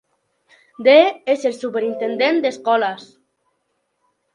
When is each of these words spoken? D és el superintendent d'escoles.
D 0.87 0.95
és 1.35 1.47
el 1.51 1.55
superintendent 1.59 2.43
d'escoles. 2.49 3.09